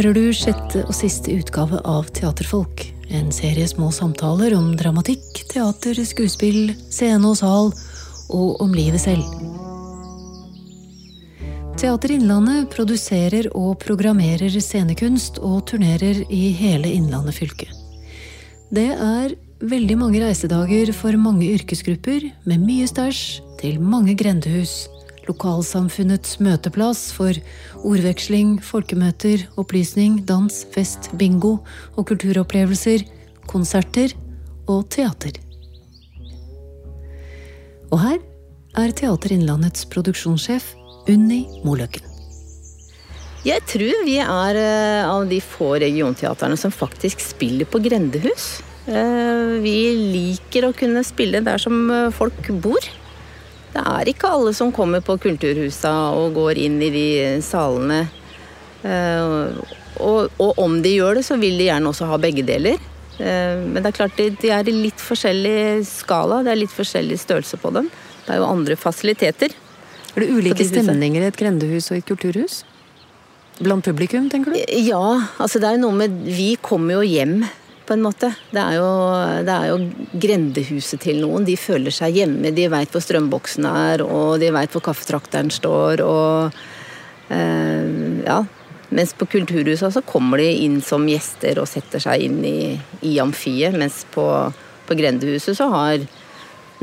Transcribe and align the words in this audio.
hører 0.00 0.16
du 0.16 0.30
sjette 0.32 0.80
og 0.86 0.94
siste 0.96 1.34
utgave 1.36 1.76
av 1.84 2.06
Teaterfolk. 2.16 2.86
En 3.12 3.28
serie 3.34 3.66
små 3.68 3.90
samtaler 3.92 4.54
om 4.56 4.70
dramatikk, 4.78 5.42
teater, 5.50 5.98
skuespill, 6.08 6.70
scene 6.88 7.28
og 7.28 7.36
sal, 7.36 7.68
og 8.32 8.62
om 8.64 8.72
livet 8.72 9.02
selv. 9.02 9.26
Teater 11.76 12.14
Innlandet 12.16 12.70
produserer 12.72 13.50
og 13.52 13.76
programmerer 13.82 14.56
scenekunst 14.56 15.42
og 15.44 15.66
turnerer 15.68 16.22
i 16.32 16.50
hele 16.56 16.94
Innlandet 16.96 17.36
fylke. 17.36 17.68
Det 18.72 18.88
er 18.94 19.34
veldig 19.60 19.98
mange 20.00 20.24
reisedager 20.24 20.94
for 20.96 21.12
mange 21.20 21.50
yrkesgrupper, 21.58 22.24
med 22.48 22.64
mye 22.64 22.88
stæsj 22.88 23.42
til 23.60 23.84
mange 23.84 24.16
grendehus 24.16 24.86
lokalsamfunnets 25.30 26.38
møteplass 26.44 27.08
for 27.16 27.38
ordveksling, 27.86 28.58
folkemøter, 28.62 29.46
opplysning, 29.60 30.20
dans, 30.28 30.62
fest, 30.74 31.12
bingo 31.16 31.56
og 31.96 32.10
kulturopplevelser, 32.10 33.06
konserter 33.50 34.12
og 34.68 34.84
teater. 34.92 35.38
Og 37.90 37.98
her 38.04 38.20
er 38.78 38.92
Teater 38.94 39.34
Innlandets 39.34 39.86
produksjonssjef 39.90 40.74
Unni 41.10 41.42
Moløkken. 41.66 42.06
Jeg 43.40 43.64
tror 43.66 44.02
vi 44.04 44.18
er 44.20 44.58
eh, 44.60 45.08
av 45.08 45.24
de 45.30 45.38
få 45.40 45.72
regionteaterne 45.80 46.58
som 46.60 46.74
faktisk 46.74 47.22
spiller 47.24 47.66
på 47.66 47.80
grendehus. 47.82 48.60
Eh, 48.84 49.56
vi 49.64 49.76
liker 50.12 50.68
å 50.68 50.74
kunne 50.76 51.02
spille 51.08 51.40
der 51.44 51.62
som 51.62 51.88
eh, 51.88 52.10
folk 52.12 52.52
bor. 52.60 52.84
Det 53.70 53.82
er 53.86 54.08
ikke 54.10 54.30
alle 54.34 54.52
som 54.56 54.72
kommer 54.74 55.02
på 55.04 55.14
kulturhusa 55.22 55.92
og 56.18 56.34
går 56.38 56.58
inn 56.58 56.80
i 56.82 56.90
de 56.94 57.08
salene. 57.44 58.00
Eh, 58.82 59.60
og, 60.00 60.30
og, 60.40 60.58
om 60.58 60.78
de 60.82 60.96
gjør 60.96 61.20
det, 61.20 61.26
så 61.26 61.36
vil 61.38 61.58
de 61.60 61.68
gjerne 61.68 61.92
også 61.92 62.08
ha 62.10 62.18
begge 62.20 62.44
deler. 62.46 62.80
Eh, 63.20 63.60
men 63.62 63.78
det 63.78 63.92
er 63.92 63.98
klart 64.00 64.18
de, 64.18 64.50
er 64.50 64.68
i 64.68 64.74
litt 64.74 65.02
forskjellig 65.04 65.84
skala, 65.86 66.40
det 66.46 66.54
er 66.54 66.62
litt 66.64 66.74
forskjellig 66.74 67.20
størrelse 67.20 67.60
på 67.60 67.72
dem. 67.76 67.90
Det 68.24 68.34
er 68.34 68.42
jo 68.42 68.48
andre 68.48 68.78
fasiliteter. 68.80 69.54
Er 70.10 70.24
det 70.24 70.32
ulike 70.34 70.66
stemninger 70.66 71.22
i 71.22 71.30
et 71.30 71.38
grendehus 71.38 71.92
og 71.92 72.00
et 72.00 72.08
kulturhus? 72.08 72.64
Blant 73.60 73.84
publikum, 73.84 74.30
tenker 74.32 74.54
du? 74.54 74.58
Ja, 74.80 75.28
altså 75.38 75.60
det 75.60 75.68
er 75.68 75.80
noe 75.82 75.92
med 75.92 76.14
Vi 76.24 76.54
kommer 76.64 76.98
jo 76.98 77.04
hjem 77.04 77.42
på 77.90 77.96
en 77.96 78.04
måte. 78.06 78.28
Det 78.54 78.60
er, 78.62 78.76
jo, 78.78 78.90
det 79.42 79.50
er 79.50 79.70
jo 79.72 79.78
grendehuset 80.22 81.02
til 81.02 81.16
noen. 81.24 81.42
De 81.48 81.56
føler 81.58 81.90
seg 81.90 82.20
hjemme. 82.20 82.52
De 82.54 82.68
veit 82.70 82.92
hvor 82.94 83.02
strømboksen 83.02 83.66
er, 83.66 84.04
og 84.06 84.38
de 84.38 84.52
veit 84.54 84.70
hvor 84.70 84.84
kaffetrakteren 84.86 85.50
står. 85.50 86.04
og 86.06 87.34
eh, 87.34 88.22
ja, 88.28 88.38
mens 88.94 89.16
på 89.18 89.26
Kulturhuset 89.34 89.96
så 89.96 90.04
kommer 90.06 90.38
de 90.38 90.52
inn 90.68 90.78
som 90.86 91.08
gjester 91.10 91.58
og 91.58 91.66
setter 91.70 92.02
seg 92.06 92.28
inn 92.28 92.38
i, 92.46 92.78
i 93.06 93.16
amfiet. 93.22 93.74
Mens 93.74 94.04
på, 94.14 94.26
på, 94.86 94.98
Grendehuset 95.02 95.58
så 95.58 95.66
har 95.74 96.06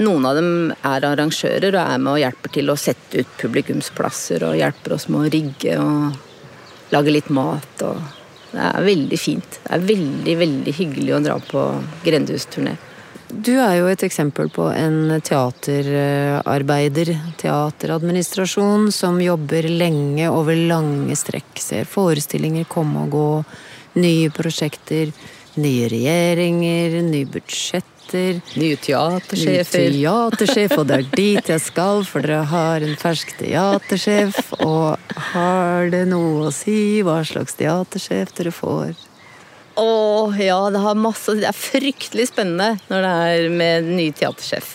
noen 0.04 0.28
av 0.28 0.36
dem 0.36 0.52
er 0.76 1.08
arrangører 1.08 1.72
og 1.72 1.82
er 1.86 2.04
med 2.04 2.14
og 2.18 2.22
hjelper 2.26 2.56
til 2.60 2.76
å 2.76 2.80
sette 2.80 3.24
ut 3.24 3.40
publikumsplasser 3.40 4.44
og 4.48 4.60
hjelper 4.60 5.00
oss 5.00 5.08
med 5.08 5.24
å 5.24 5.34
rigge 5.40 5.80
og 5.80 6.94
lage 6.96 7.16
litt 7.16 7.32
mat. 7.32 7.88
og 7.88 8.17
det 8.52 8.68
er 8.68 8.86
veldig 8.86 9.20
fint. 9.20 9.58
Det 9.64 9.74
er 9.76 9.88
veldig, 9.88 10.36
veldig 10.42 10.76
hyggelig 10.80 11.16
å 11.16 11.24
dra 11.24 11.40
på 11.44 11.64
grendehusturné. 12.06 12.78
Du 13.28 13.52
er 13.60 13.74
jo 13.82 13.90
et 13.92 14.04
eksempel 14.08 14.48
på 14.56 14.70
en 14.72 15.18
teaterarbeider, 15.20 17.12
teateradministrasjon, 17.42 18.88
som 18.96 19.20
jobber 19.20 19.68
lenge 19.68 20.30
over 20.32 20.56
lange 20.56 21.18
strekk. 21.20 21.52
Ser 21.60 21.90
forestillinger 21.92 22.70
komme 22.72 23.04
og 23.04 23.12
gå, 23.18 23.28
nye 24.00 24.32
prosjekter, 24.32 25.12
nye 25.60 25.92
regjeringer, 25.92 27.02
nye 27.04 27.28
budsjett 27.34 27.97
teater. 28.08 28.42
Nye 28.60 28.78
teatersjefer. 28.78 29.92
Ny 29.92 30.02
teatersjef, 30.02 30.78
og 30.78 30.88
det 30.88 30.98
er 30.98 31.10
dit 31.16 31.52
jeg 31.52 31.64
skal, 31.64 32.04
for 32.08 32.26
dere 32.26 32.46
har 32.48 32.86
en 32.86 32.96
fersk 33.00 33.36
teatersjef. 33.40 34.40
Og 34.64 34.98
har 35.34 35.92
det 35.94 36.06
noe 36.10 36.48
å 36.48 36.56
si 36.56 37.02
hva 37.06 37.20
slags 37.28 37.58
teatersjef 37.60 38.34
dere 38.38 38.54
får? 38.56 38.96
Å 39.78 39.90
ja, 40.42 40.58
det 40.74 40.80
har 40.82 40.98
masse 40.98 41.36
Det 41.38 41.46
er 41.46 41.54
fryktelig 41.54 42.32
spennende 42.32 42.80
når 42.90 43.04
det 43.06 43.16
er 43.28 43.50
med 43.54 43.92
ny 44.00 44.10
teatersjef. 44.12 44.74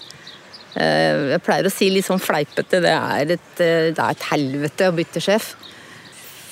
Eh, 0.78 1.34
jeg 1.34 1.42
pleier 1.44 1.68
å 1.68 1.72
si 1.72 1.90
litt 1.92 2.06
sånn 2.06 2.22
fleipete 2.22 2.80
det 2.80 2.92
er 2.94 3.34
et, 3.34 3.50
eh, 3.60 3.90
det 3.92 3.98
er 3.98 4.14
et 4.14 4.28
helvete 4.30 4.88
å 4.88 4.94
bytte 4.96 5.20
sjef. 5.20 5.54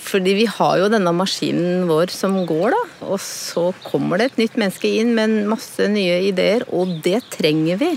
Fordi 0.01 0.33
vi 0.39 0.47
har 0.49 0.79
jo 0.81 0.89
denne 0.91 1.13
maskinen 1.15 1.85
vår 1.89 2.13
som 2.15 2.39
går, 2.49 2.73
da. 2.75 3.09
Og 3.13 3.21
så 3.23 3.69
kommer 3.85 4.19
det 4.19 4.31
et 4.31 4.41
nytt 4.41 4.57
menneske 4.61 4.91
inn 5.01 5.13
med 5.17 5.43
masse 5.51 5.87
nye 5.93 6.23
ideer, 6.31 6.65
og 6.73 6.97
det 7.05 7.21
trenger 7.37 7.81
vi. 7.81 7.91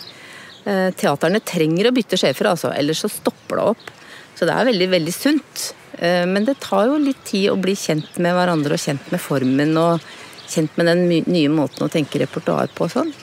Eh, 0.68 0.90
teaterne 1.00 1.42
trenger 1.44 1.90
å 1.90 1.96
bytte 1.96 2.20
sjefer, 2.20 2.52
altså, 2.52 2.74
ellers 2.76 3.04
så 3.04 3.12
stopper 3.12 3.60
det 3.60 3.70
opp. 3.74 3.90
Så 4.36 4.48
det 4.50 4.56
er 4.56 4.70
veldig, 4.70 4.90
veldig 4.94 5.16
sunt. 5.16 5.66
Eh, 5.98 6.26
men 6.30 6.46
det 6.48 6.60
tar 6.64 6.88
jo 6.92 7.02
litt 7.02 7.24
tid 7.28 7.50
å 7.52 7.60
bli 7.60 7.76
kjent 7.78 8.20
med 8.24 8.36
hverandre 8.36 8.78
og 8.78 8.84
kjent 8.84 9.12
med 9.14 9.24
formen 9.24 9.76
og 9.80 10.14
kjent 10.50 10.76
med 10.78 10.90
den 10.92 11.06
nye 11.08 11.52
måten 11.52 11.88
å 11.88 11.92
tenke 11.92 12.22
repertoar 12.22 12.72
på 12.76 12.88
og 12.88 12.98
sånn. 12.98 13.14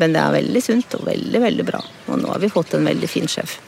Men 0.00 0.14
det 0.16 0.22
er 0.22 0.38
veldig 0.38 0.62
sunt 0.64 0.96
og 0.96 1.04
veldig, 1.08 1.42
veldig 1.44 1.66
bra. 1.68 1.80
Og 2.08 2.22
nå 2.22 2.30
har 2.32 2.40
vi 2.40 2.52
fått 2.52 2.74
en 2.76 2.88
veldig 2.88 3.10
fin 3.10 3.28
sjef. 3.28 3.58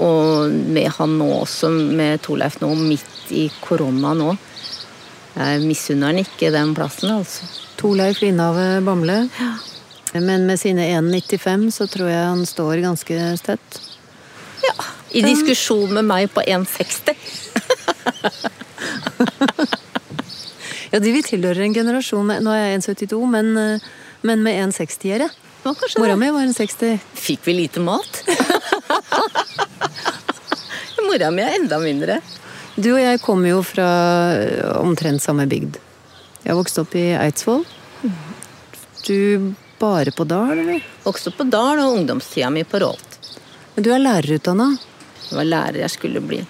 Og 0.00 0.52
med 0.52 0.88
han 0.96 1.18
nå 1.18 1.28
også, 1.42 1.68
med 1.68 2.22
Torleif 2.24 2.60
nå, 2.62 2.70
midt 2.78 3.32
i 3.34 3.48
korona 3.60 4.14
nå. 4.16 4.30
Jeg 5.32 5.60
misunner 5.64 6.12
han 6.12 6.20
ikke 6.22 6.52
den 6.52 6.74
plassen, 6.76 7.10
altså. 7.18 7.48
Torleif 7.80 8.20
Linhave 8.22 8.80
Bamble. 8.84 9.28
Ja. 9.40 9.52
Men 10.20 10.46
med 10.46 10.60
sine 10.60 10.84
1,95 10.92 11.70
så 11.72 11.86
tror 11.88 12.08
jeg 12.10 12.24
han 12.28 12.44
står 12.46 12.82
ganske 12.84 13.36
støtt. 13.40 13.80
Ja. 14.62 14.74
I 15.16 15.22
diskusjon 15.24 15.92
med 15.96 16.04
meg 16.08 16.28
på 16.32 16.44
1,60. 16.44 17.16
ja, 20.92 21.00
de 21.00 21.12
vil 21.12 21.24
tilhøre 21.24 21.64
en 21.64 21.74
generasjon 21.76 22.26
med 22.28 22.44
Nå 22.44 22.52
er 22.52 22.66
jeg 22.66 22.82
1,72, 22.82 23.22
men, 23.32 23.56
eh, 23.60 23.88
men 24.28 24.44
med 24.44 24.60
1,60-ere. 24.68 25.28
Mora 25.64 26.16
mi 26.18 26.30
var 26.34 26.42
en 26.42 26.54
60. 26.54 26.98
Fikk 27.14 27.40
vi 27.46 27.52
lite 27.54 27.80
mat? 27.80 28.22
Mora 31.12 31.28
mi 31.28 31.42
er 31.44 31.58
enda 31.58 31.76
mindre. 31.76 32.14
Du 32.80 32.94
og 32.94 33.02
jeg 33.02 33.18
kommer 33.20 33.50
jo 33.50 33.58
fra 33.66 33.84
omtrent 34.80 35.20
samme 35.20 35.44
bygd. 35.44 35.74
Jeg 36.40 36.56
vokste 36.56 36.86
opp 36.86 36.94
i 36.96 37.10
Eidsvoll. 37.20 37.66
Du 39.04 39.52
bare 39.76 40.14
på 40.16 40.24
Dal, 40.24 40.54
eller? 40.56 40.86
Vokste 41.04 41.28
opp 41.28 41.36
på 41.42 41.46
Dal 41.52 41.82
og 41.82 41.98
ungdomstida 41.98 42.48
mi 42.54 42.64
på 42.64 42.80
Rålt. 42.80 43.18
Men 43.74 43.84
du 43.84 43.90
er 43.92 44.00
lærerutdanna? 44.00 44.70
Det 45.26 45.36
var 45.36 45.50
lærer 45.50 45.82
jeg 45.82 45.92
skulle 45.98 46.24
bli. 46.24 46.40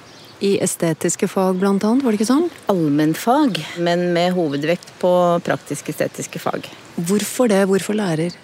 I 0.47 0.53
estetiske 0.63 1.27
fag, 1.33 1.59
blant 1.59 1.83
annet? 1.89 2.07
Var 2.07 2.15
det 2.15 2.21
ikke 2.21 2.31
sånn? 2.31 2.47
Allmennfag, 2.71 3.59
men 3.83 4.13
med 4.15 4.37
hovedvekt 4.39 4.95
på 5.03 5.13
praktisk-estetiske 5.43 6.39
fag. 6.43 6.71
Hvorfor 7.11 7.51
det? 7.51 7.65
Hvorfor 7.67 7.99
lærer? 7.99 8.39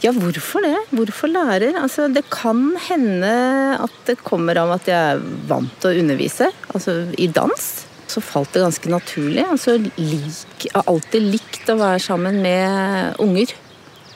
Ja, 0.00 0.14
hvorfor 0.16 0.64
det? 0.64 0.76
Hvorfor 0.96 1.28
lærer? 1.28 1.76
Altså, 1.76 2.06
det 2.08 2.22
kan 2.32 2.72
hende 2.88 3.32
at 3.76 3.96
det 4.06 4.16
kommer 4.24 4.56
av 4.56 4.72
at 4.78 4.88
jeg 4.88 4.96
er 4.96 5.20
vant 5.50 5.74
til 5.82 5.90
å 5.90 6.00
undervise, 6.00 6.48
altså 6.72 6.94
i 7.20 7.26
dans. 7.28 7.66
Så 8.10 8.22
falt 8.24 8.54
det 8.54 8.62
ganske 8.64 8.90
naturlig. 8.90 9.44
Altså, 9.44 9.76
lik, 10.00 10.64
jeg 10.64 10.72
har 10.72 10.88
alltid 10.88 11.26
likt 11.34 11.68
å 11.68 11.76
være 11.82 12.00
sammen 12.00 12.40
med 12.40 13.20
unger 13.20 13.52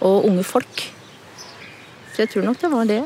og 0.00 0.24
unge 0.30 0.46
folk. 0.48 0.86
Så 2.14 2.24
jeg 2.24 2.32
tror 2.32 2.48
nok 2.48 2.64
det 2.64 2.72
var 2.72 2.88
det. 2.88 3.02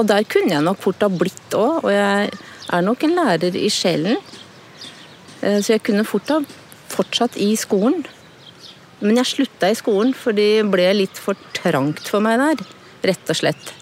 Og 0.00 0.08
der 0.08 0.24
kunne 0.24 0.54
jeg 0.54 0.64
nok 0.64 0.80
fort 0.80 1.04
ha 1.04 1.12
blitt 1.12 1.58
òg, 1.58 1.84
og 1.84 1.92
jeg 1.92 2.32
er 2.72 2.88
nok 2.88 3.04
en 3.04 3.16
lærer 3.20 3.60
i 3.60 3.68
sjelen. 3.68 4.16
Eh, 5.42 5.60
så 5.60 5.74
jeg 5.74 5.84
kunne 5.84 6.08
fort 6.08 6.32
ha 6.32 6.40
fortsatt 6.92 7.36
i 7.36 7.52
skolen. 7.60 8.00
Men 9.02 9.18
jeg 9.18 9.30
slutta 9.32 9.70
i 9.70 9.78
skolen, 9.78 10.12
for 10.14 10.36
det 10.36 10.62
ble 10.70 10.86
litt 10.94 11.18
for 11.18 11.38
trangt 11.56 12.06
for 12.08 12.22
meg 12.24 12.38
der. 12.40 12.66
Rett 13.10 13.32
og 13.32 13.38
slett. 13.38 13.72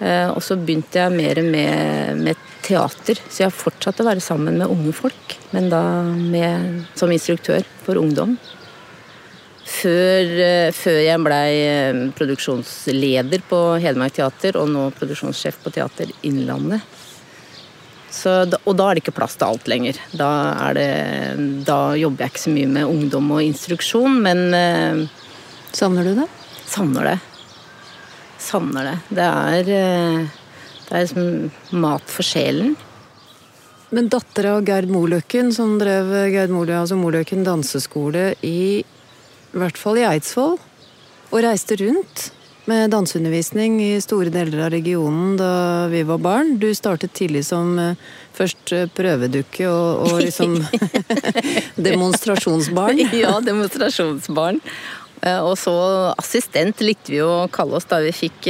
Eh, 0.00 0.28
og 0.32 0.40
så 0.42 0.56
begynte 0.58 0.98
jeg 0.98 1.14
mer 1.14 1.40
med, 1.44 2.24
med, 2.24 2.50
teater, 2.64 3.18
så 3.28 3.42
jeg 3.42 3.52
fortsatte 3.52 4.00
å 4.00 4.06
være 4.08 4.22
sammen 4.24 4.56
med 4.56 4.70
unge 4.72 4.94
folk. 4.96 5.36
Men 5.52 5.68
da 5.72 5.82
med, 6.02 6.84
som 6.96 7.12
instruktør 7.12 7.64
for 7.84 8.00
ungdom. 8.00 8.38
Før, 9.64 10.32
eh, 10.44 10.70
før 10.76 10.98
jeg 11.00 11.24
blei 11.24 11.48
eh, 11.60 12.00
produksjonsleder 12.16 13.44
på 13.48 13.60
Hedmark 13.84 14.16
Teater, 14.16 14.58
og 14.60 14.72
nå 14.72 14.88
produksjonssjef 14.96 15.60
på 15.60 15.72
Teater 15.76 16.12
Innlandet. 16.24 16.84
Så, 18.14 18.32
og 18.46 18.76
da 18.78 18.86
er 18.86 18.96
det 18.96 19.02
ikke 19.02 19.16
plass 19.16 19.34
til 19.38 19.48
alt 19.48 19.68
lenger. 19.70 19.98
Da, 20.14 20.30
det, 20.76 20.88
da, 21.66 21.78
jobber 21.98 22.24
jeg 22.24 22.34
ikke 22.34 22.44
så 22.44 22.54
mye 22.54 22.70
med 22.76 22.86
ungdom 22.88 23.32
og 23.34 23.42
instruksjon, 23.42 24.18
men 24.22 24.44
eh, 24.54 25.22
Savner 25.74 26.06
du 26.06 26.12
det? 26.14 26.28
Savner 26.70 27.08
det. 27.08 27.14
Savner 28.38 28.86
det. 28.86 28.98
Det 29.18 29.24
er, 29.26 29.70
eh, 29.74 30.44
det 30.86 30.92
er 30.94 31.06
liksom 31.08 31.80
mat 31.82 32.06
for 32.12 32.26
sjelen. 32.26 32.76
Men 33.94 34.10
dattera 34.10 34.54
av 34.58 34.68
Gerd 34.68 34.90
Moløkken, 34.90 35.50
som 35.54 35.74
drev 35.82 36.12
Gerd 36.30 36.54
Moløkken, 36.54 36.84
altså 36.84 36.98
Moløkken 36.98 37.42
danseskole 37.46 38.30
i, 38.46 38.82
i 38.82 39.58
hvert 39.58 39.78
fall 39.78 39.98
i 39.98 40.06
Eidsvoll, 40.06 40.56
og 41.32 41.42
reiste 41.42 41.78
rundt 41.82 42.28
med 42.70 42.90
danseundervisning 42.90 43.76
i 43.82 44.00
store 44.00 44.30
deler 44.32 44.64
av 44.64 44.70
regionen 44.72 45.36
da 45.36 45.86
vi 45.92 46.02
var 46.06 46.20
barn. 46.24 46.54
Du 46.60 46.68
startet 46.74 47.12
tidlig 47.16 47.44
som 47.44 47.74
uh, 47.78 47.96
først 48.36 48.72
uh, 48.72 48.86
prøvedukke 48.96 49.66
og, 49.68 50.04
og 50.06 50.20
liksom 50.22 50.56
demonstrasjonsbarn. 51.88 53.02
ja, 53.24 53.34
demonstrasjonsbarn. 53.44 54.62
Uh, 55.20 55.40
og 55.44 55.58
så 55.60 55.74
assistent 56.16 56.80
likte 56.84 57.12
vi 57.12 57.20
å 57.24 57.44
kalle 57.52 57.76
oss 57.76 57.88
da 57.90 58.00
vi 58.04 58.14
fikk, 58.16 58.48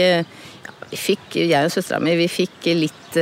vi 0.92 1.00
fikk 1.00 1.38
Jeg 1.42 1.66
og 1.66 1.74
søstera 1.74 2.02
mi 2.02 2.14
vi 2.18 2.28
fikk 2.30 2.70
litt 2.78 3.18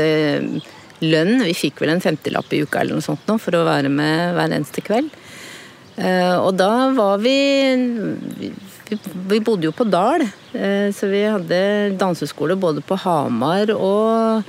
lønn. 1.03 1.39
Vi 1.47 1.55
fikk 1.57 1.81
vel 1.83 1.95
en 1.95 2.05
femtilapp 2.05 2.53
i 2.53 2.61
uka 2.67 2.83
eller 2.83 2.99
noe 2.99 3.05
sånt 3.05 3.25
nå 3.31 3.39
for 3.41 3.57
å 3.57 3.65
være 3.69 3.89
med 3.93 4.37
hver 4.37 4.53
eneste 4.53 4.85
kveld. 4.85 5.09
Og 6.03 6.53
da 6.57 6.71
var 6.97 7.19
vi 7.21 7.35
vi 9.01 9.41
bodde 9.45 9.69
jo 9.69 9.75
på 9.77 9.87
Dal, 9.89 10.25
eh, 10.53 10.89
så 10.95 11.09
vi 11.11 11.23
hadde 11.25 11.61
danseskole 12.01 12.57
både 12.61 12.85
på 12.85 12.99
Hamar 13.03 13.73
og 13.75 14.45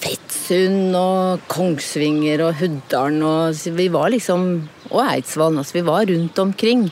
Fettsund 0.00 0.96
og 0.96 1.42
Kongsvinger 1.50 2.40
og 2.46 2.56
Huddalen 2.60 3.22
og 3.26 3.76
Vi 3.76 3.88
var 3.92 4.10
liksom 4.14 4.46
Og 4.90 5.02
Eidsvoll. 5.04 5.58
Altså 5.60 5.76
vi 5.76 5.86
var 5.86 6.08
rundt 6.08 6.38
omkring. 6.42 6.88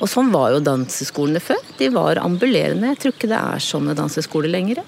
Og 0.00 0.08
sånn 0.08 0.32
var 0.32 0.50
jo 0.52 0.64
danseskolene 0.64 1.40
før. 1.40 1.60
De 1.78 1.88
var 1.92 2.20
ambulerende. 2.20 2.90
Jeg 2.92 3.00
tror 3.00 3.14
ikke 3.14 3.30
det 3.30 3.38
er 3.40 3.64
sånne 3.64 3.96
danseskoler 3.96 4.52
lenger. 4.52 4.82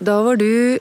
Da 0.00 0.18
var 0.24 0.36
du 0.36 0.78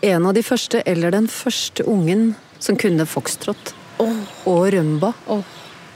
en 0.00 0.26
av 0.28 0.34
de 0.36 0.44
første, 0.46 0.80
eller 0.86 1.12
den 1.12 1.28
første 1.28 1.84
ungen 1.88 2.34
som 2.62 2.78
kunne 2.80 3.04
foxtrot. 3.08 3.74
Oh. 3.98 4.14
Og 4.46 4.68
rømba. 4.72 5.12
Oh. 5.26 5.42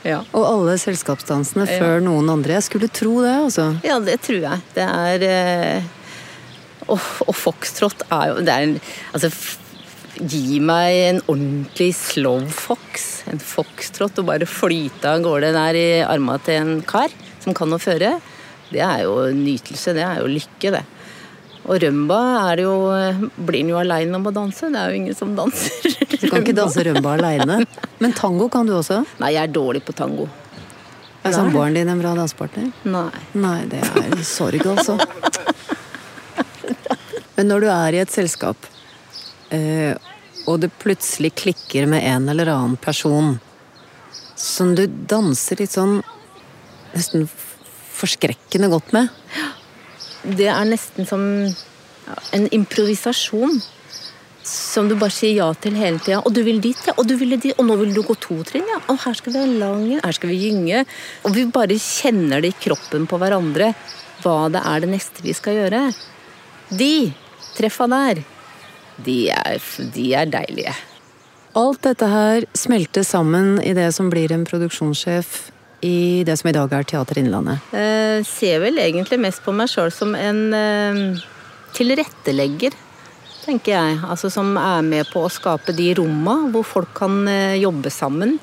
Ja. 0.06 0.20
Og 0.34 0.44
alle 0.46 0.76
selskapsdansene 0.82 1.66
ja. 1.69 1.78
før 1.81 2.02
noen 2.04 2.31
andre. 2.32 2.56
Jeg 2.58 2.66
skulle 2.66 2.90
tro 2.93 3.20
det, 3.22 3.34
altså. 3.46 3.69
Ja, 3.87 3.99
det 4.02 4.19
tror 4.26 4.40
jeg. 4.43 4.62
Det 4.75 4.87
er 4.87 5.26
eh... 5.28 5.90
og, 6.88 6.99
og 7.28 7.34
foxtrot 7.38 8.06
er 8.10 8.32
jo 8.32 8.40
det 8.43 8.54
er 8.54 8.66
en, 8.66 8.78
Altså, 9.14 9.31
gi 10.20 10.58
meg 10.62 10.99
en 11.06 11.20
ordentlig 11.26 11.93
slow 11.96 12.43
fox. 12.52 13.22
En 13.31 13.40
foxtrot 13.43 14.19
og 14.20 14.28
bare 14.28 14.49
flyte 14.49 15.14
av 15.14 15.22
gårde 15.25 15.52
der 15.54 15.78
i 15.78 15.88
arma 16.05 16.38
til 16.43 16.60
en 16.60 16.75
kar 16.87 17.14
som 17.43 17.56
kan 17.56 17.72
å 17.72 17.81
føre. 17.82 18.16
Det 18.72 18.82
er 18.82 19.05
jo 19.06 19.16
nytelse. 19.37 19.94
Det 19.96 20.05
er 20.06 20.22
jo 20.22 20.31
lykke, 20.31 20.75
det. 20.78 20.84
Og 21.62 21.79
rømba 21.82 22.19
er 22.50 22.64
jo, 22.64 22.75
blir 23.38 23.62
en 23.62 23.70
jo 23.70 23.79
aleine 23.79 24.19
om 24.19 24.25
å 24.26 24.32
danse. 24.35 24.67
Det 24.73 24.79
er 24.81 24.91
jo 24.91 24.99
ingen 24.99 25.17
som 25.17 25.35
danser. 25.38 25.93
Du 26.12 26.29
kan 26.29 26.43
ikke 26.43 26.56
danse 26.56 26.82
rømba 26.87 27.14
aleine. 27.17 27.61
Men 28.03 28.14
tango 28.19 28.49
kan 28.53 28.67
du 28.67 28.75
også? 28.76 29.03
Nei, 29.23 29.35
jeg 29.37 29.47
er 29.47 29.55
dårlig 29.55 29.85
på 29.87 29.94
tango. 29.97 30.26
Er 31.23 31.35
samboeren 31.37 31.76
din 31.76 31.91
en 31.91 32.00
bra 32.03 32.17
dansepartner? 32.19 32.73
Nei. 32.82 33.23
Nei, 33.38 33.61
det 33.70 33.79
er 33.87 34.25
sorg, 34.26 34.64
altså. 34.67 34.99
Men 37.37 37.49
når 37.49 37.62
du 37.62 37.69
er 37.70 37.94
i 37.94 38.03
et 38.03 38.11
selskap, 38.12 38.67
eh, 39.55 39.94
og 40.50 40.58
det 40.65 40.73
plutselig 40.82 41.31
klikker 41.38 41.87
med 41.91 42.03
en 42.11 42.29
eller 42.32 42.50
annen 42.50 42.76
person 42.82 43.37
som 44.35 44.75
du 44.75 44.88
danser 44.88 45.62
litt 45.62 45.75
sånn 45.75 46.00
nesten 46.93 47.29
forskrekkende 48.03 48.69
godt 48.73 48.91
med 48.97 49.12
det 50.22 50.48
er 50.50 50.66
nesten 50.69 51.06
som 51.08 51.22
en 52.32 52.48
improvisasjon. 52.54 53.60
Som 54.42 54.88
du 54.90 54.96
bare 54.98 55.14
sier 55.14 55.36
ja 55.36 55.46
til 55.54 55.76
hele 55.78 56.00
tida. 56.02 56.19
Og 56.26 56.34
du 56.34 56.40
vil 56.42 56.58
dit, 56.62 56.78
ja. 56.86 56.94
Og 56.98 57.06
du 57.06 57.14
vil 57.19 57.36
dit. 57.36 57.52
Og 57.54 57.66
nå 57.69 57.76
vil 57.78 57.92
du 57.94 58.02
gå 58.06 58.16
to 58.19 58.40
trinn, 58.46 58.66
ja. 58.66 58.80
Og 58.90 58.98
her 59.04 59.14
skal 59.19 59.36
vi 59.36 59.42
ha 59.42 59.46
lang 59.46 59.84
her 59.94 60.16
skal 60.16 60.32
vi 60.32 60.40
gynge. 60.42 60.84
Og 61.22 61.36
vi 61.36 61.46
bare 61.46 61.78
kjenner 61.78 62.42
det 62.42 62.50
i 62.50 62.60
kroppen 62.66 63.06
på 63.10 63.20
hverandre. 63.22 63.70
Hva 64.22 64.48
det 64.54 64.62
er 64.66 64.82
det 64.82 64.90
neste 64.96 65.22
vi 65.22 65.34
skal 65.34 65.60
gjøre. 65.60 65.84
De 66.74 67.12
treffa 67.54 67.86
der, 67.90 68.22
de 69.04 69.16
er, 69.30 69.62
de 69.94 70.06
er 70.16 70.30
deilige. 70.30 70.74
Alt 71.58 71.82
dette 71.84 72.06
her 72.08 72.46
smelter 72.56 73.04
sammen 73.04 73.58
i 73.60 73.74
det 73.76 73.90
som 73.94 74.08
blir 74.10 74.32
en 74.32 74.46
produksjonssjef 74.48 75.50
i 75.82 76.23
det 76.26 76.37
som 76.38 76.49
i 76.49 76.55
dag 76.55 76.73
er 76.73 76.87
Teater 76.87 77.19
Innlandet? 77.19 77.62
Jeg 77.75 78.25
ser 78.29 78.62
vel 78.62 78.79
egentlig 78.79 79.19
mest 79.23 79.43
på 79.43 79.55
meg 79.56 79.70
sjøl 79.70 79.90
som 79.94 80.14
en 80.14 80.43
eh, 80.55 81.23
tilrettelegger, 81.75 82.76
tenker 83.43 83.75
jeg. 83.75 83.99
Altså 84.06 84.31
som 84.31 84.55
er 84.61 84.84
med 84.87 85.11
på 85.11 85.25
å 85.26 85.32
skape 85.32 85.75
de 85.75 85.90
romma 85.99 86.38
hvor 86.55 86.67
folk 86.67 86.94
kan 87.02 87.25
eh, 87.31 87.58
jobbe 87.62 87.90
sammen. 87.90 88.37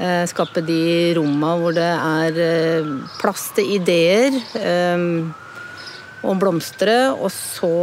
Eh, 0.00 0.24
skape 0.30 0.64
de 0.64 1.12
romma 1.18 1.52
hvor 1.60 1.76
det 1.76 1.90
er 1.92 2.40
eh, 2.40 2.92
plass 3.20 3.50
til 3.58 3.74
ideer 3.76 4.32
eh, 4.56 5.08
og 6.24 6.38
blomstre. 6.40 7.12
Og 7.12 7.28
så 7.36 7.74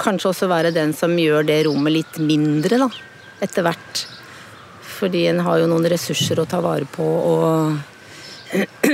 kanskje 0.00 0.34
også 0.34 0.50
være 0.52 0.76
den 0.76 0.92
som 0.96 1.16
gjør 1.16 1.48
det 1.48 1.62
rommet 1.68 1.96
litt 2.02 2.20
mindre, 2.20 2.84
da. 2.84 2.90
Etter 3.40 3.64
hvert. 3.64 4.04
Fordi 5.00 5.24
en 5.30 5.40
har 5.46 5.62
jo 5.62 5.70
noen 5.72 5.88
ressurser 5.88 6.42
å 6.42 6.48
ta 6.48 6.60
vare 6.60 6.84
på. 6.84 7.06
og 7.08 7.80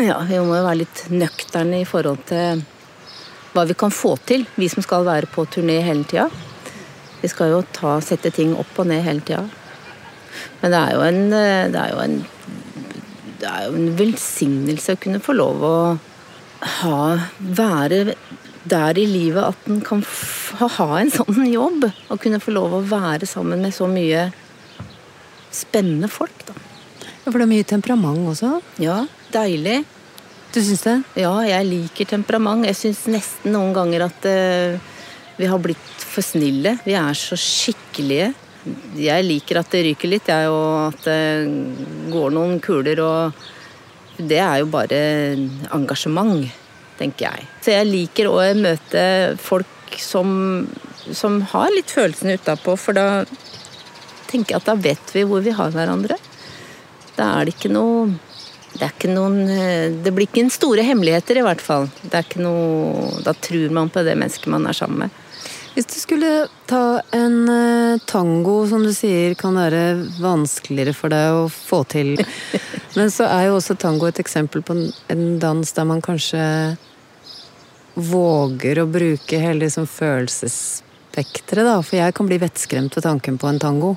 ja, 0.09 0.19
vi 0.29 0.39
må 0.45 0.57
jo 0.59 0.65
være 0.67 0.83
litt 0.83 1.05
nøkterne 1.13 1.81
i 1.81 1.89
forhold 1.89 2.25
til 2.29 2.63
hva 3.55 3.65
vi 3.65 3.77
kan 3.79 3.95
få 3.95 4.17
til, 4.29 4.45
vi 4.61 4.69
som 4.69 4.85
skal 4.85 5.07
være 5.07 5.31
på 5.33 5.47
turné 5.49 5.79
hele 5.85 6.05
tida. 6.09 6.27
Vi 7.23 7.31
skal 7.33 7.55
jo 7.55 7.63
ta, 7.73 7.97
sette 8.05 8.33
ting 8.35 8.53
opp 8.59 8.77
og 8.83 8.91
ned 8.91 9.05
hele 9.07 9.25
tida. 9.25 9.47
Men 10.61 10.75
det 10.75 10.83
er 10.83 10.93
jo 10.93 11.05
en 11.07 11.23
det 11.33 11.81
er 11.81 11.95
jo 11.95 12.03
en, 12.05 12.19
det 13.41 13.49
er 13.49 13.65
jo 13.65 13.79
en 13.81 13.95
velsignelse 13.97 14.97
å 14.97 15.01
kunne 15.01 15.23
få 15.25 15.37
lov 15.39 15.65
å 15.65 15.77
ha 16.83 17.01
være 17.39 18.03
der 18.67 18.99
i 18.99 19.07
livet 19.09 19.41
at 19.41 19.69
en 19.71 19.81
kan 19.87 20.03
ha 20.61 20.89
en 20.99 21.13
sånn 21.15 21.47
jobb. 21.49 21.89
Og 22.11 22.21
kunne 22.21 22.43
få 22.45 22.53
lov 22.53 22.77
å 22.77 22.85
være 22.85 23.29
sammen 23.31 23.65
med 23.65 23.73
så 23.73 23.89
mye 23.89 24.29
spennende 25.55 26.13
folk, 26.13 26.45
da. 26.45 26.57
Ja, 27.25 27.31
For 27.31 27.41
det 27.41 27.47
er 27.47 27.55
mye 27.57 27.67
temperament 27.67 28.29
også? 28.37 28.59
Ja 28.83 29.07
deilig. 29.37 29.83
Du 30.55 30.63
syns 30.65 30.85
det? 30.87 30.97
Ja, 31.21 31.35
jeg 31.45 31.69
liker 31.69 32.09
temperament. 32.17 32.65
Jeg 32.65 32.79
syns 32.79 33.05
nesten 33.13 33.53
noen 33.53 33.75
ganger 33.77 34.07
at 34.07 34.29
uh, 34.31 34.79
vi 35.37 35.49
har 35.51 35.61
blitt 35.61 36.05
for 36.17 36.25
snille. 36.25 36.79
Vi 36.87 36.95
er 36.97 37.19
så 37.19 37.37
skikkelige. 37.37 38.31
Jeg 38.99 39.27
liker 39.27 39.61
at 39.61 39.71
det 39.75 39.83
ryker 39.87 40.11
litt, 40.11 40.31
jeg, 40.33 40.49
og 40.51 40.95
at 40.95 41.05
det 41.07 42.11
går 42.11 42.33
noen 42.35 42.59
kuler 42.65 43.03
og 43.05 43.45
Det 44.17 44.39
er 44.41 44.63
jo 44.63 44.71
bare 44.73 44.99
engasjement, 45.77 46.47
tenker 46.97 47.27
jeg. 47.27 47.49
Så 47.61 47.75
jeg 47.75 47.89
liker 47.91 48.31
å 48.31 48.39
møte 48.57 49.03
folk 49.37 49.99
som, 50.01 50.65
som 51.13 51.43
har 51.53 51.69
litt 51.75 51.93
følelsene 51.93 52.39
utapå, 52.41 52.79
for 52.81 52.97
da 52.97 53.27
tenker 54.31 54.55
jeg 54.55 54.63
at 54.63 54.71
da 54.71 54.77
vet 54.89 55.13
vi 55.13 55.27
hvor 55.29 55.45
vi 55.45 55.53
har 55.53 55.75
hverandre. 55.77 56.17
Da 57.19 57.29
er 57.37 57.45
det 57.45 57.59
ikke 57.59 57.75
noe 57.77 58.09
det 58.77 58.87
er 58.87 58.95
ikke 58.95 59.13
noen 59.13 59.47
eh, 59.51 59.93
Det 60.05 60.13
blir 60.15 60.29
ikke 60.29 60.45
en 60.45 60.53
store 60.53 60.85
hemmeligheter, 60.87 61.41
i 61.41 61.45
hvert 61.47 61.63
fall. 61.65 61.89
Er 62.11 62.27
noe 62.43 63.23
Da 63.25 63.35
tror 63.35 63.73
man 63.75 63.93
på 63.93 64.05
det 64.07 64.17
mennesket 64.19 64.53
man 64.53 64.69
er 64.69 64.77
sammen 64.77 65.07
med. 65.07 65.23
Hvis 65.77 65.91
du 65.93 65.99
skulle 66.01 66.29
ta 66.65 67.03
en 67.13 67.51
uh, 67.53 67.99
tango, 68.09 68.63
som 68.65 68.81
du 68.81 68.95
sier 68.97 69.35
kan 69.37 69.59
være 69.61 70.07
vanskeligere 70.23 70.95
for 70.97 71.13
deg 71.13 71.37
å 71.37 71.43
få 71.53 71.83
til 71.93 72.15
Men 72.97 73.13
så 73.13 73.27
er 73.29 73.51
jo 73.51 73.59
også 73.59 73.77
tango 73.77 74.09
et 74.09 74.23
eksempel 74.23 74.65
på 74.65 74.73
en 75.13 75.27
dans 75.43 75.73
der 75.77 75.85
man 75.85 76.01
kanskje 76.01 76.41
våger 77.97 78.81
å 78.81 78.89
bruke 78.89 79.41
hele 79.41 79.67
liksom 79.67 79.85
følelsesspekteret, 79.89 81.69
da. 81.69 81.77
For 81.85 82.01
jeg 82.01 82.17
kan 82.17 82.29
bli 82.29 82.41
vettskremt 82.41 82.97
ved 82.97 83.05
tanken 83.05 83.37
på 83.41 83.53
en 83.53 83.61
tango. 83.61 83.97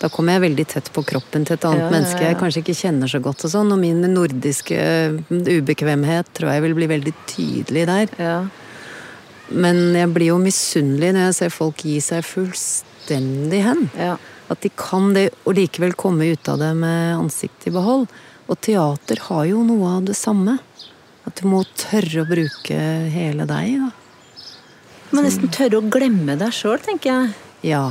Da 0.00 0.08
kommer 0.08 0.38
jeg 0.38 0.46
veldig 0.46 0.64
tett 0.70 0.88
på 0.94 1.02
kroppen 1.04 1.44
til 1.44 1.58
et 1.58 1.64
annet 1.68 1.84
ja, 1.84 1.90
menneske 1.92 2.24
jeg 2.24 2.38
kanskje 2.40 2.62
ikke 2.62 2.78
kjenner 2.78 3.10
så 3.10 3.20
godt. 3.20 3.44
Og 3.44 3.52
sånn, 3.52 3.72
og 3.74 3.80
min 3.82 4.00
nordiske 4.14 4.78
eh, 4.80 5.18
ubekvemhet 5.28 6.30
tror 6.36 6.54
jeg 6.54 6.64
vil 6.64 6.76
bli 6.78 6.88
veldig 6.88 7.12
tydelig 7.28 7.84
der. 7.90 8.14
Ja. 8.16 8.38
Men 9.50 9.82
jeg 9.98 10.08
blir 10.14 10.30
jo 10.30 10.40
misunnelig 10.40 11.12
når 11.12 11.28
jeg 11.28 11.38
ser 11.42 11.52
folk 11.52 11.84
gi 11.84 11.98
seg 12.04 12.24
fullstendig 12.24 13.62
hen. 13.66 13.86
Ja. 13.98 14.16
At 14.50 14.64
de 14.64 14.72
kan 14.72 15.12
det, 15.12 15.28
og 15.44 15.58
likevel 15.60 15.92
komme 16.00 16.32
ut 16.32 16.48
av 16.48 16.62
det 16.64 16.72
med 16.80 17.18
ansiktet 17.18 17.68
i 17.68 17.76
behold. 17.76 18.08
Og 18.48 18.60
teater 18.64 19.20
har 19.28 19.46
jo 19.52 19.62
noe 19.68 19.96
av 19.98 20.08
det 20.08 20.16
samme. 20.16 20.56
At 21.28 21.42
du 21.42 21.50
må 21.52 21.66
tørre 21.76 22.24
å 22.24 22.28
bruke 22.30 22.84
hele 23.12 23.44
deg, 23.44 23.84
da. 23.84 23.92
Du 25.10 25.18
må 25.18 25.26
nesten 25.26 25.50
tørre 25.52 25.82
å 25.82 25.90
glemme 25.92 26.40
deg 26.40 26.54
sjøl, 26.56 26.78
tenker 26.80 27.12
jeg. 27.12 27.34
Ja 27.74 27.90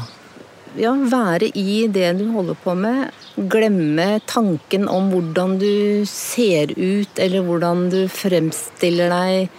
ja, 0.77 0.91
være 0.93 1.49
i 1.57 1.88
det 1.91 2.11
du 2.19 2.27
holder 2.33 2.57
på 2.61 2.75
med. 2.77 3.09
Glemme 3.49 4.19
tanken 4.29 4.88
om 4.91 5.09
hvordan 5.13 5.57
du 5.61 6.05
ser 6.09 6.73
ut, 6.77 7.19
eller 7.19 7.45
hvordan 7.47 7.88
du 7.93 8.03
fremstiller 8.11 9.09
deg. 9.13 9.49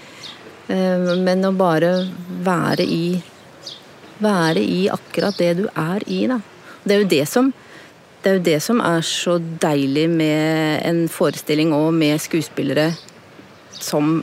Eh, 0.70 1.10
men 1.24 1.48
å 1.48 1.54
bare 1.56 1.96
være 2.46 2.86
i 2.86 3.04
Være 4.20 4.60
i 4.60 4.82
akkurat 4.92 5.38
det 5.40 5.54
du 5.56 5.62
er 5.80 6.02
i, 6.04 6.26
da. 6.28 6.36
Det 6.84 6.92
er 6.92 6.98
jo 7.00 7.06
det 7.08 7.22
som 7.30 7.46
det 8.20 8.28
er 8.28 8.34
jo 8.36 8.42
det 8.44 8.58
som 8.60 8.82
er 8.84 9.00
så 9.00 9.38
deilig 9.40 10.04
med 10.12 10.82
en 10.84 11.06
forestilling 11.08 11.72
og 11.72 11.86
med 11.96 12.20
skuespillere 12.20 12.90
som, 13.72 14.18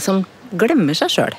som 0.00 0.22
glemmer 0.56 0.96
seg 0.96 1.12
sjøl. 1.12 1.36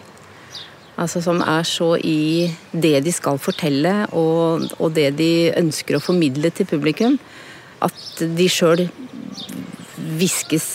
Altså 1.02 1.24
som 1.26 1.42
er 1.42 1.66
så 1.66 1.96
i 1.98 2.52
det 2.72 3.00
de 3.06 3.14
skal 3.14 3.40
fortelle 3.42 3.94
og, 4.14 4.68
og, 4.78 4.92
det 4.94 5.10
de 5.18 5.32
ønsker 5.58 5.98
å 5.98 6.04
formidle 6.04 6.52
til 6.54 6.70
publikum, 6.70 7.18
at 7.82 8.22
de 8.38 8.48
sjøl 8.52 8.86
viskes 10.20 10.68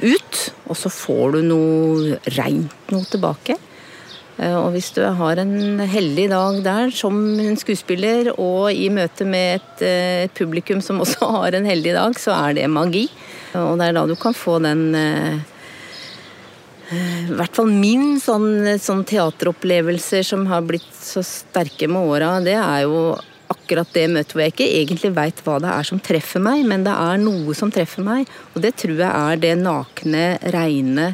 ut, 0.00 0.40
og 0.66 0.78
så 0.78 0.90
får 0.92 1.36
du 1.36 1.40
noe 1.50 2.18
reint 2.38 2.92
noe 2.92 3.04
tilbake. 3.10 3.58
Eh, 4.36 4.52
og 4.52 4.74
hvis 4.74 4.90
du 4.96 5.00
har 5.04 5.40
en 5.40 5.80
heldig 5.80 6.26
dag 6.32 6.60
der 6.64 6.92
som 6.94 7.16
en 7.40 7.56
skuespiller, 7.60 8.32
og 8.36 8.68
i 8.72 8.88
møte 8.92 9.24
med 9.28 9.60
et, 9.60 9.84
eh, 9.84 10.24
et, 10.26 10.34
publikum 10.36 10.82
som 10.84 11.00
også 11.04 11.28
har 11.38 11.56
en 11.56 11.68
heldig 11.68 11.94
dag, 11.96 12.18
så 12.20 12.36
er 12.36 12.58
det 12.58 12.70
magi. 12.72 13.06
Og 13.56 13.76
det 13.80 13.88
er 13.88 13.96
da 13.96 14.06
du 14.08 14.16
kan 14.20 14.36
få 14.36 14.58
den 14.64 14.90
eh, 14.96 15.44
I 16.94 17.34
hvert 17.34 17.56
fall 17.56 17.70
min 17.72 18.20
sånn, 18.22 18.76
sånn 18.78 19.02
teateropplevelser 19.08 20.26
som 20.26 20.44
har 20.50 20.66
blitt 20.66 20.92
så 20.94 21.24
sterke 21.26 21.88
med 21.90 22.12
åra, 22.12 22.36
det 22.44 22.54
er 22.58 22.84
jo 22.84 23.16
akkurat 23.50 23.90
det 23.94 24.04
møtet 24.10 24.34
hvor 24.34 24.42
jeg 24.44 24.54
ikke 24.54 24.68
egentlig 24.80 25.10
veit 25.14 25.40
hva 25.46 25.56
det 25.62 25.72
er 25.72 25.86
som 25.86 26.02
treffer 26.02 26.42
meg, 26.42 26.62
men 26.66 26.86
det 26.86 26.94
er 26.94 27.18
noe 27.22 27.54
som 27.58 27.70
treffer 27.74 28.06
meg. 28.06 28.30
Og 28.54 28.62
det 28.62 28.76
tror 28.78 28.98
jeg 28.98 29.10
er 29.10 29.42
det 29.42 29.52
nakne, 29.58 30.28
reine, 30.54 31.10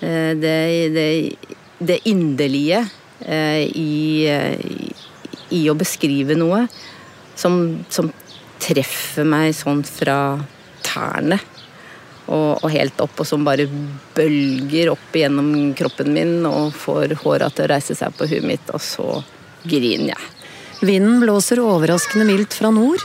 det, 0.00 0.56
det 0.92 1.08
det 1.78 1.98
inderlige 2.08 2.84
eh, 3.20 3.62
i, 3.62 4.28
i, 5.50 5.62
å 5.70 5.76
beskrive 5.78 6.36
noe 6.38 6.64
som, 7.36 7.84
som, 7.92 8.12
treffer 8.64 9.26
meg 9.28 9.50
sånn 9.52 9.82
fra 9.84 10.38
tærne 10.86 11.36
og, 12.26 12.62
og, 12.62 12.68
helt 12.72 13.00
opp, 13.04 13.18
og 13.20 13.28
som 13.28 13.44
bare 13.44 13.66
bølger 14.16 14.92
opp 14.94 15.16
gjennom 15.16 15.74
kroppen 15.76 16.12
min 16.16 16.38
og 16.48 16.72
får 16.76 17.18
håra 17.20 17.50
til 17.52 17.66
å 17.66 17.72
reise 17.74 17.96
seg 17.98 18.14
på 18.16 18.28
huet 18.30 18.46
mitt, 18.48 18.70
og 18.72 18.80
så 18.82 19.08
griner 19.64 20.14
jeg. 20.14 20.30
Vinden 20.84 21.20
blåser 21.22 21.62
overraskende 21.62 22.26
mildt 22.28 22.56
fra 22.56 22.72
nord. 22.74 23.04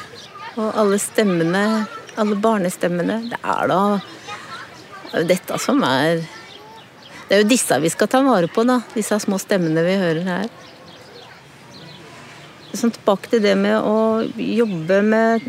Og 0.59 0.73
alle 0.79 0.97
stemmene, 0.99 1.63
alle 2.19 2.35
barnestemmene, 2.39 3.21
det 3.31 3.39
er 3.39 3.69
da 3.71 5.23
dette 5.29 5.57
som 5.61 5.83
er 5.87 6.23
det 7.29 7.37
er 7.37 7.43
jo 7.43 7.49
disse 7.51 7.75
vi 7.77 7.91
skal 7.93 8.09
ta 8.09 8.23
vare 8.25 8.47
på, 8.49 8.63
da. 8.65 8.79
Disse 8.95 9.19
små 9.21 9.37
stemmene 9.37 9.83
vi 9.85 9.99
hører 10.01 10.23
her. 10.25 10.47
Sånn 12.73 12.93
tilbake 12.95 13.29
til 13.29 13.43
det 13.43 13.53
med 13.57 13.77
å 13.85 14.25
jobbe 14.33 14.97
med 15.05 15.45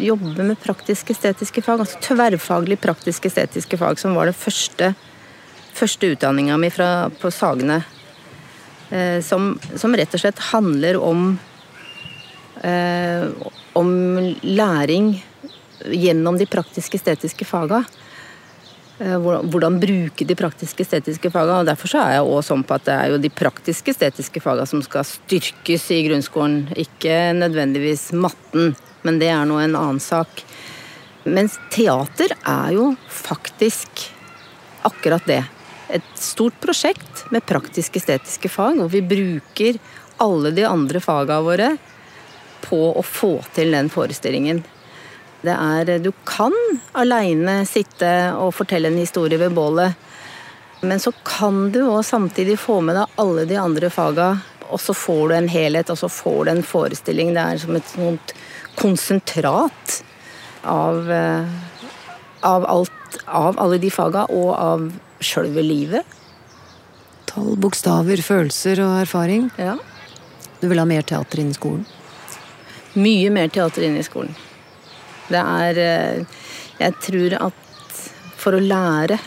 jobbe 0.00 0.44
med 0.44 0.60
praktisk-estetiske 0.62 1.62
fag, 1.64 1.82
altså 1.82 2.00
tverrfaglig 2.04 2.78
praktisk-estetiske 2.82 3.78
fag, 3.80 4.00
som 4.00 4.16
var 4.16 4.30
den 4.30 4.36
første, 4.36 4.92
første 5.76 6.12
utdanninga 6.14 6.56
mi 6.60 6.70
på 6.70 7.32
Sagene. 7.34 7.82
Eh, 8.90 9.20
som, 9.22 9.54
som, 9.74 9.96
rett 9.96 10.14
og 10.14 10.22
slett 10.22 10.42
handler 10.52 10.98
om 11.02 11.38
eh, 12.62 13.26
om 13.76 13.90
læring 14.42 15.16
gjennom 15.90 16.38
de 16.38 16.46
praktisk-estetiske 16.46 17.44
faga. 17.44 17.82
Eh, 18.98 19.16
hvordan 19.20 19.76
bruke 19.80 20.24
de 20.24 20.34
praktiske 20.38 20.86
estetiske 20.86 21.30
fagene. 21.30 21.60
og 21.60 21.68
Derfor 21.68 21.92
så 21.92 22.00
er 22.00 22.14
jeg 22.16 22.24
også 22.24 22.54
sånn 22.54 22.64
på 22.64 22.78
at 22.78 22.86
det 22.86 22.94
er 22.94 23.12
jo 23.12 23.20
de 23.20 23.28
praktiske 23.28 23.92
estetiske 23.92 24.40
fagene 24.40 24.68
som 24.70 24.80
skal 24.84 25.04
styrkes 25.04 25.90
i 25.92 26.00
grunnskolen. 26.06 26.62
Ikke 26.80 27.34
nødvendigvis 27.36 28.08
matten, 28.16 28.72
men 29.02 29.18
det 29.20 29.28
er 29.32 29.44
nå 29.48 29.58
en 29.60 29.76
annen 29.76 30.00
sak. 30.02 30.44
Mens 31.26 31.58
teater 31.74 32.32
er 32.42 32.72
jo 32.76 32.92
faktisk 33.10 34.06
akkurat 34.86 35.26
det. 35.26 35.42
Et 35.88 36.14
stort 36.14 36.54
prosjekt 36.62 37.24
med 37.34 37.46
praktiske 37.46 37.98
estetiske 37.98 38.50
fag, 38.50 38.78
hvor 38.78 38.90
vi 38.90 39.02
bruker 39.02 39.78
alle 40.22 40.50
de 40.54 40.64
andre 40.66 41.02
fagene 41.02 41.42
våre 41.44 41.70
på 42.66 42.80
å 42.98 43.02
få 43.02 43.36
til 43.54 43.74
den 43.74 43.90
forestillingen. 43.92 44.62
Det 45.42 45.54
er 45.54 45.98
Du 46.02 46.12
kan 46.24 46.54
aleine 46.92 47.60
sitte 47.66 48.32
og 48.34 48.54
fortelle 48.54 48.88
en 48.88 48.98
historie 48.98 49.38
ved 49.38 49.54
bålet, 49.54 49.94
men 50.80 51.00
så 51.00 51.12
kan 51.24 51.70
du 51.72 51.82
òg 51.86 52.02
samtidig 52.04 52.58
få 52.58 52.80
med 52.80 52.96
deg 52.98 53.20
alle 53.22 53.44
de 53.48 53.56
andre 53.60 53.90
faga, 53.90 54.30
og 54.66 54.80
så 54.80 54.94
får 54.94 55.28
du 55.28 55.34
en 55.36 55.48
helhet, 55.48 55.90
og 55.90 55.98
så 55.98 56.08
får 56.10 56.44
du 56.44 56.50
en 56.50 56.66
forestilling. 56.66 57.32
Det 57.34 57.42
er 57.42 57.62
som 57.62 57.78
et 57.78 57.92
sånt 57.92 58.34
konsentrat 58.76 60.02
av, 60.62 61.10
eh, 61.12 61.44
av 62.40 62.66
alt 62.66 62.92
Av 63.26 63.56
alle 63.58 63.78
de 63.78 63.88
faga, 63.90 64.26
og 64.28 64.50
av 64.52 64.82
sjølve 65.24 65.62
livet. 65.64 66.04
Tall, 67.24 67.54
bokstaver, 67.56 68.20
følelser 68.20 68.82
og 68.84 69.00
erfaring. 69.00 69.46
Ja. 69.56 69.76
Du 70.60 70.68
vil 70.68 70.78
ha 70.78 70.84
mer 70.84 71.06
teater 71.06 71.40
inn 71.40 71.52
i 71.54 71.56
skolen? 71.56 71.86
Mye 72.98 73.30
mer 73.32 73.48
teater 73.52 73.86
inn 73.86 73.96
i 73.96 74.04
skolen. 74.04 74.34
Det 75.30 75.40
er 75.40 75.80
eh, 75.82 76.42
Jeg 76.78 76.98
tror 77.02 77.36
at 77.48 78.02
for 78.36 78.54
å 78.54 78.62
lære 78.62 79.18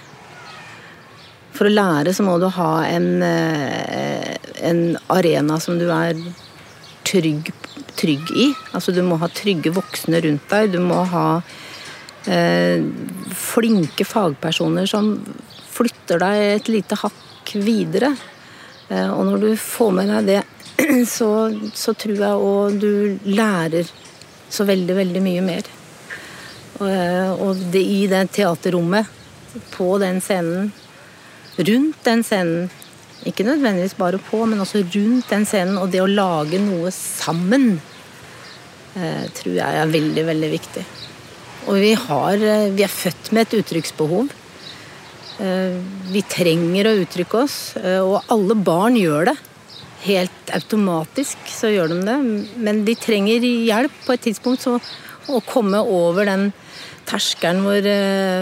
For 1.57 1.67
å 1.67 1.73
lære 1.73 2.13
så 2.15 2.23
må 2.23 2.37
du 2.39 2.47
ha 2.55 2.71
en, 2.87 3.09
eh, 3.25 4.37
en 4.69 4.83
arena 5.11 5.59
som 5.59 5.79
du 5.79 5.89
er 5.91 6.15
trygg, 7.09 7.51
trygg, 7.99 8.31
i. 8.31 8.49
Altså 8.71 8.93
du 8.95 9.01
må 9.05 9.19
ha 9.21 9.29
trygge 9.31 9.73
voksne 9.75 10.21
rundt 10.25 10.49
deg. 10.51 10.73
Du 10.75 10.79
må 10.83 11.01
ha 11.11 11.27
eh, 12.25 12.83
flinke 13.35 14.07
fagpersoner 14.07 14.89
som 14.89 15.13
flytter 15.69 16.21
deg 16.23 16.43
et 16.55 16.71
lite 16.71 16.97
hakk 16.99 17.55
videre. 17.59 18.13
Eh, 18.89 19.09
og 19.09 19.25
når 19.27 19.43
du 19.43 19.49
får 19.59 19.95
med 19.99 20.13
deg 20.13 20.31
det, 20.33 20.41
så, 21.15 21.31
så 21.75 21.95
tror 21.97 22.23
jeg 22.23 22.47
òg 22.49 22.79
du 22.81 22.91
lærer 23.29 23.89
så 24.49 24.65
veldig, 24.65 24.95
veldig 24.97 25.23
mye 25.23 25.45
mer. 25.45 25.69
Eh, 26.79 27.31
og 27.35 27.59
det 27.73 27.83
i 27.83 28.03
det 28.09 28.29
teaterrommet, 28.35 29.15
på 29.73 29.95
den 29.97 30.19
scenen, 30.21 30.69
rundt 31.57 32.03
den 32.05 32.21
scenen 32.23 32.69
Ikke 33.25 33.43
nødvendigvis 33.43 33.97
bare 33.97 34.19
på, 34.23 34.45
men 34.45 34.61
også 34.63 34.79
rundt 34.93 35.27
den 35.27 35.43
scenen. 35.43 35.75
Og 35.81 35.89
det 35.91 35.99
å 35.99 36.07
lage 36.07 36.55
noe 36.63 36.87
sammen 36.95 37.81
tror 38.93 39.53
jeg 39.53 39.79
er 39.81 39.91
veldig, 39.93 40.23
veldig 40.27 40.49
viktig. 40.51 40.83
Og 41.69 41.77
vi, 41.77 41.93
har, 41.93 42.33
eh, 42.41 42.71
vi 42.73 42.85
er 42.85 42.91
født 42.91 43.31
med 43.35 43.47
et 43.47 43.59
uttrykksbehov. 43.61 44.35
Vi 45.39 46.21
trenger 46.27 46.89
å 46.89 46.97
uttrykke 46.99 47.37
oss, 47.39 47.53
og 47.79 48.25
alle 48.27 48.57
barn 48.59 48.97
gjør 48.99 49.29
det. 49.29 49.35
Helt 50.03 50.51
automatisk 50.51 51.45
så 51.47 51.69
gjør 51.71 51.93
de 51.93 51.99
det, 52.09 52.17
men 52.59 52.81
de 52.83 52.95
trenger 52.99 53.45
hjelp 53.47 54.01
på 54.03 54.17
et 54.17 54.25
tidspunkt 54.27 54.65
så 54.65 54.73
å 55.31 55.39
komme 55.47 55.79
over 55.79 56.27
den 56.27 56.49
terskelen 57.07 57.63
hvor 57.63 57.87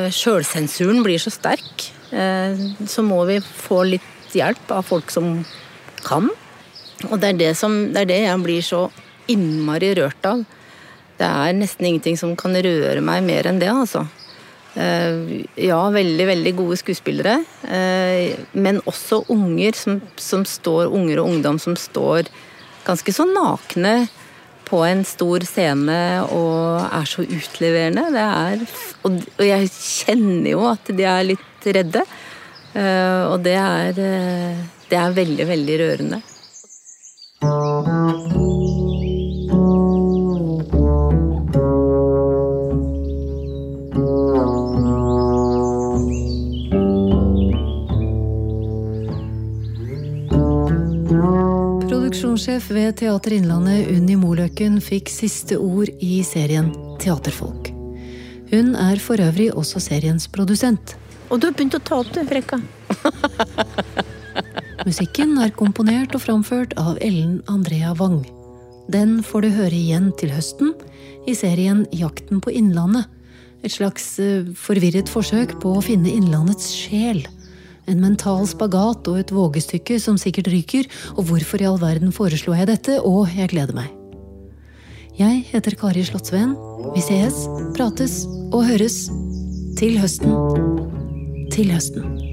sjølsensuren 0.09 1.05
blir 1.05 1.21
så 1.21 1.35
sterk, 1.35 1.85
så 2.09 3.05
må 3.05 3.21
vi 3.29 3.37
få 3.45 3.83
litt 3.93 4.33
hjelp 4.33 4.73
av 4.73 4.89
folk 4.89 5.13
som 5.13 5.35
kan. 6.01 6.31
Og 7.11 7.19
det 7.21 7.35
er 7.35 7.41
det, 7.43 7.53
som, 7.61 7.77
det 7.93 8.07
er 8.07 8.09
det 8.09 8.21
jeg 8.25 8.45
blir 8.47 8.65
så 8.65 8.87
innmari 9.31 9.93
rørt 9.97 10.29
av. 10.29 10.45
Det 11.17 11.27
er 11.27 11.57
nesten 11.57 11.89
ingenting 11.89 12.17
som 12.19 12.35
kan 12.37 12.55
røre 12.55 13.01
meg 13.01 13.25
mer 13.25 13.49
enn 13.49 13.61
det, 13.61 13.71
altså. 13.73 14.05
Uh, 14.77 15.41
ja, 15.57 15.79
veldig, 15.89 16.25
veldig 16.29 16.51
gode 16.59 16.75
skuespillere, 16.77 17.39
men 18.53 18.77
også 18.85 19.23
unger 19.33 19.73
som, 19.73 19.95
som 20.21 20.43
står, 20.45 20.91
unger 20.93 21.23
og 21.23 21.31
ungdom 21.31 21.57
som 21.57 21.73
står 21.79 22.29
ganske 22.85 23.15
så 23.15 23.25
nakne 23.25 23.95
på 24.67 24.81
en 24.83 25.03
stor 25.07 25.43
scene 25.47 25.97
og 26.35 26.81
er 26.85 27.07
så 27.07 27.23
utleverende. 27.23 28.23
Er, 28.23 28.63
og, 29.07 29.21
jeg 29.43 29.69
kjenner 29.71 30.51
jo 30.53 30.65
at 30.71 30.91
de 30.91 31.05
er 31.07 31.27
litt 31.31 31.69
redde. 31.77 32.03
Eh, 32.77 33.23
og 33.31 33.39
det 33.45 33.55
er, 33.59 34.01
eh, 34.03 34.65
det 34.89 34.99
er 34.99 35.15
veldig, 35.15 35.47
veldig 35.53 35.77
rørende. 35.83 36.19
Produksjonssjef 52.17 52.71
ved 52.73 52.95
Teater 52.97 53.33
Innlandet, 53.35 53.91
Unni 53.93 54.15
Moløkken, 54.17 54.79
fikk 54.81 55.05
siste 55.13 55.53
ord 55.61 55.91
i 56.01 56.23
serien 56.25 56.71
Teaterfolk. 56.97 57.67
Hun 58.49 58.71
er 58.73 58.97
for 58.97 59.21
øvrig 59.21 59.51
også 59.53 59.77
seriens 59.85 60.25
produsent. 60.25 60.95
Og 61.29 61.37
du 61.37 61.45
har 61.45 61.53
begynt 61.53 61.77
å 61.77 61.81
ta 61.85 61.99
opp, 62.01 62.09
du, 62.15 62.23
Frekka. 62.25 62.57
Musikken 64.89 65.37
er 65.45 65.53
komponert 65.53 66.17
og 66.17 66.23
framført 66.25 66.73
av 66.81 66.97
Ellen 67.05 67.43
Andrea 67.53 67.93
Wang. 68.01 68.23
Den 68.89 69.19
får 69.21 69.45
du 69.45 69.51
høre 69.59 69.77
igjen 69.77 70.09
til 70.17 70.33
høsten 70.33 70.73
i 71.29 71.37
serien 71.37 71.85
Jakten 71.93 72.41
på 72.41 72.49
Innlandet. 72.49 73.05
Et 73.61 73.77
slags 73.77 74.15
eh, 74.17 74.49
forvirret 74.57 75.13
forsøk 75.13 75.59
på 75.61 75.77
å 75.77 75.85
finne 75.85 76.17
Innlandets 76.17 76.73
sjel. 76.73 77.27
En 77.87 78.01
mental 78.03 78.43
spagat 78.49 79.07
og 79.07 79.19
et 79.21 79.31
vågestykke 79.31 79.99
som 80.03 80.19
sikkert 80.19 80.49
ryker, 80.51 80.89
og 81.15 81.29
hvorfor 81.29 81.63
i 81.63 81.69
all 81.69 81.79
verden 81.79 82.11
foreslo 82.11 82.55
jeg 82.57 82.67
dette, 82.67 82.99
og 82.99 83.31
jeg 83.31 83.53
gleder 83.53 83.77
meg. 83.77 83.93
Jeg 85.17 85.45
heter 85.49 85.73
Kari 85.79 86.03
Slottsveen. 86.05 86.53
Vi 86.93 87.01
sees, 87.01 87.47
prates 87.77 88.25
og 88.51 88.67
høres. 88.67 89.07
Til 89.79 89.97
høsten. 90.01 90.33
Til 91.53 91.71
høsten. 91.73 92.26